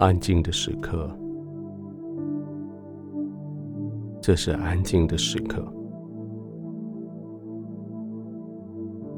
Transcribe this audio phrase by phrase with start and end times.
[0.00, 1.10] 安静的时刻，
[4.18, 5.62] 这是安静的时刻。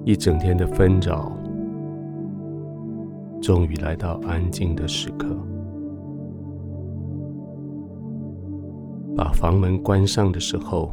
[0.04, 1.30] 一整天的纷扰，
[3.40, 5.28] 终于来到安静的时刻。
[9.16, 10.90] 把房门关上的时候，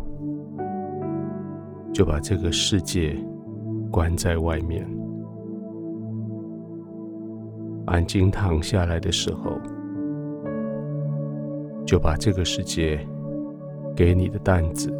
[1.91, 3.17] 就把这个世界
[3.89, 4.87] 关在外面。
[7.87, 9.58] 安静躺下来的时候，
[11.89, 12.99] 就把这个世界
[13.95, 14.93] 给你的担子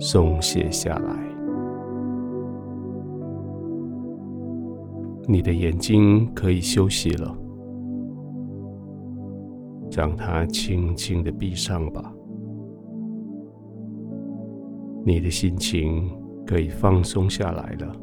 [0.00, 1.16] 松懈下来。
[5.28, 7.32] 你的眼睛可以休息了，
[9.92, 12.12] 让它轻轻的闭上吧。
[15.04, 16.10] 你的心情
[16.44, 17.96] 可以放松下来了，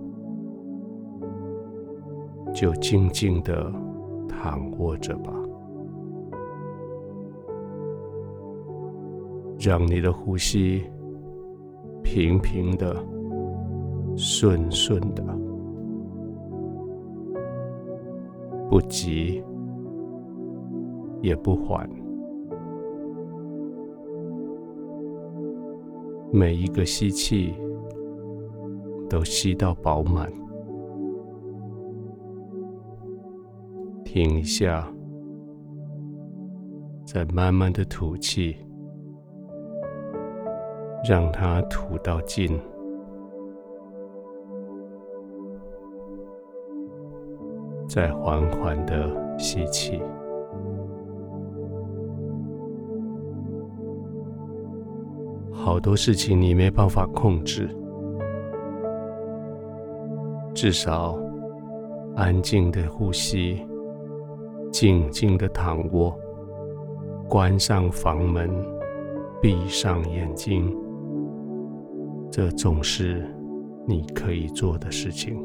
[2.54, 3.70] 就静静的
[4.30, 5.34] 躺卧着吧。
[9.66, 10.84] 让你的呼吸
[12.04, 12.94] 平平的、
[14.18, 15.24] 顺顺的，
[18.70, 19.42] 不急
[21.22, 21.90] 也不缓。
[26.30, 27.54] 每一个吸气
[29.10, 30.30] 都吸到饱满，
[34.04, 34.86] 停一下，
[37.06, 38.54] 再慢慢的吐气。
[41.04, 42.58] 让它吐到尽，
[47.90, 50.02] 再缓缓的吸气。
[55.52, 57.70] 好多事情你没办法控制，
[60.54, 61.18] 至少
[62.16, 63.66] 安静的呼吸，
[64.72, 66.18] 静静的躺卧，
[67.30, 68.50] 关上房门，
[69.42, 70.74] 闭上眼睛。
[72.36, 73.24] 这总是
[73.88, 75.38] 你可以做的事情。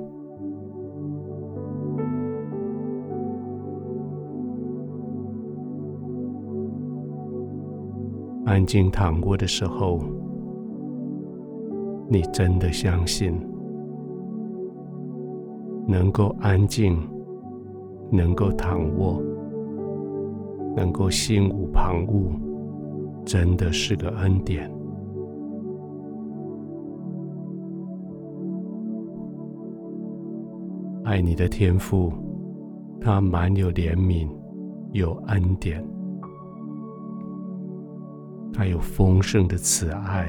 [8.47, 10.01] 安静躺卧的时候，
[12.09, 13.39] 你真的相信
[15.87, 16.99] 能够安静，
[18.11, 19.23] 能够躺卧，
[20.75, 22.31] 能够心无旁骛，
[23.27, 24.78] 真的是个恩典。
[31.09, 32.13] 爱你的天父，
[33.01, 34.29] 他满有怜悯，
[34.93, 35.83] 有恩典，
[38.53, 40.29] 他有丰盛的慈爱，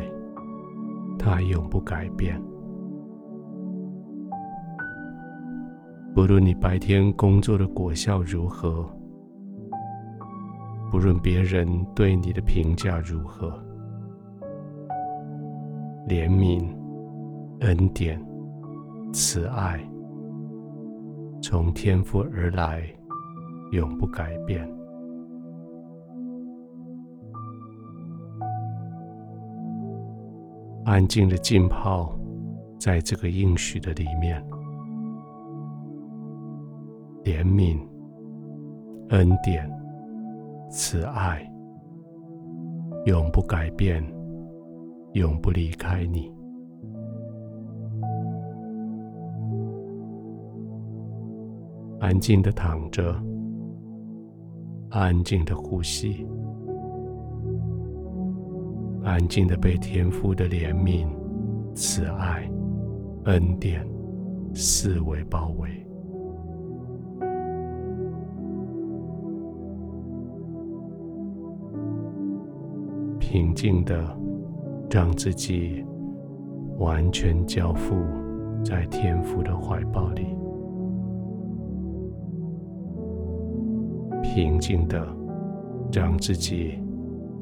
[1.17, 2.41] 他永不改变。
[6.15, 8.89] 不论你白天工作的果效如何，
[10.89, 13.51] 不论别人对你的评价如何，
[16.07, 16.65] 怜悯、
[17.59, 18.17] 恩典、
[19.11, 19.77] 慈爱。
[21.41, 22.83] 从天父而来，
[23.71, 24.69] 永不改变。
[30.85, 32.17] 安静的浸泡
[32.79, 34.43] 在这个应许的里面，
[37.23, 37.79] 怜悯、
[39.09, 39.69] 恩典、
[40.69, 41.47] 慈爱，
[43.05, 44.03] 永不改变，
[45.13, 46.38] 永不离开你。
[52.09, 53.15] 安静的躺着，
[54.89, 56.25] 安静的呼吸，
[59.03, 61.07] 安静的被天父的怜悯、
[61.75, 62.49] 慈爱、
[63.25, 63.87] 恩典
[64.55, 65.69] 四围包围，
[73.19, 74.03] 平静的
[74.89, 75.85] 让自己
[76.79, 77.93] 完全交付
[78.65, 80.38] 在天父的怀抱里。
[84.31, 85.05] 平静的，
[85.91, 86.79] 让自己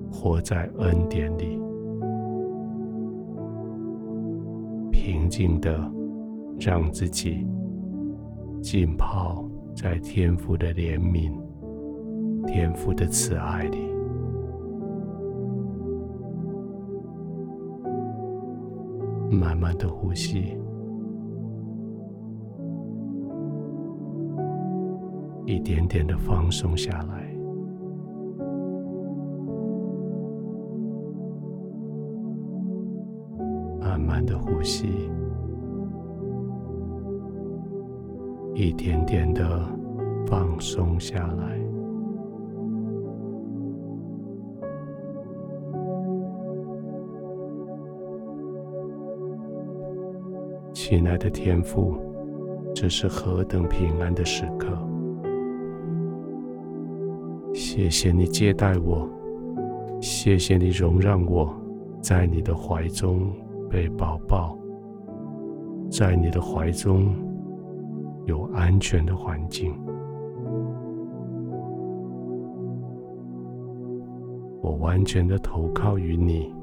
[0.10, 1.60] 活在恩典里；
[4.90, 5.78] 平静的，
[6.58, 7.46] 让自己
[8.62, 9.46] 浸泡
[9.76, 11.32] 在天父的怜悯、
[12.46, 13.78] 天父的慈爱里。
[19.30, 20.58] 慢慢的呼吸。
[25.48, 27.34] 一点点的放松下来。
[33.80, 35.10] 慢慢的呼吸。
[38.54, 39.66] 一点点的
[40.28, 41.58] 放松下来。
[50.74, 51.96] 亲爱的天父
[52.76, 54.78] 这是何等平安的时刻。
[57.58, 59.10] 谢谢你接待我，
[60.00, 61.52] 谢谢你容让我
[62.00, 63.34] 在你的怀中
[63.68, 64.56] 被抱抱，
[65.90, 67.16] 在你的怀中
[68.28, 69.74] 有安全的环境。
[74.62, 76.54] 我完全的投靠于你，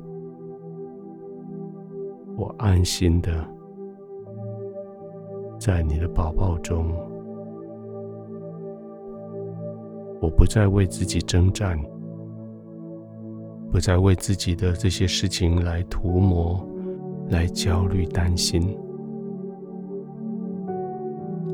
[2.37, 3.44] 我安心的。
[5.58, 6.93] 在你的宝宝中，
[10.25, 11.79] 我不再为自己征战，
[13.71, 16.67] 不再为自己的这些事情来涂抹、
[17.29, 18.75] 来焦虑、担心。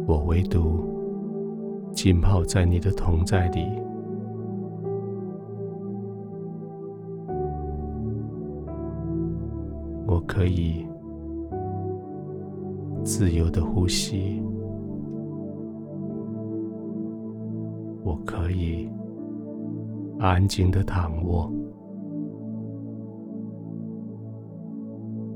[0.07, 0.85] 我唯独
[1.93, 3.67] 浸泡在你的同在里，
[10.07, 10.87] 我可以。
[13.03, 14.43] 自由的呼吸，
[18.11, 18.91] 我可以
[20.19, 21.49] 安静的躺卧，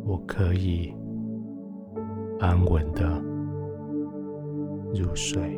[0.04, 0.92] 我可以
[2.40, 3.22] 安稳的
[4.92, 5.56] 入睡。